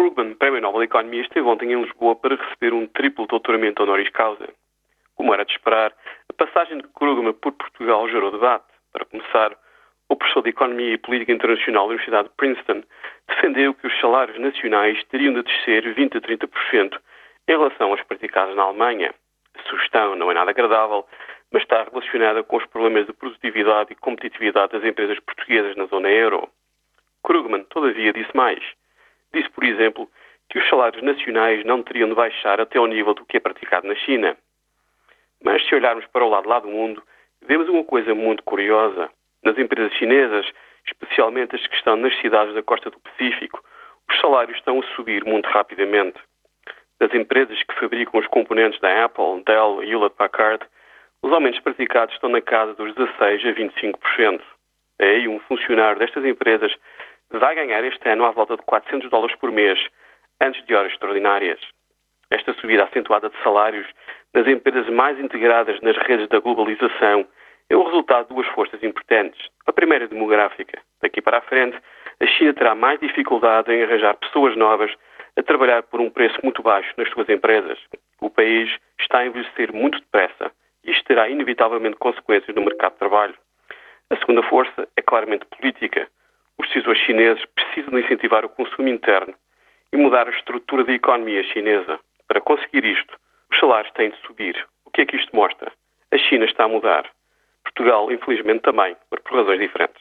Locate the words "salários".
14.00-14.38, 30.68-31.02, 44.20-44.58, 63.42-63.86, 93.58-93.90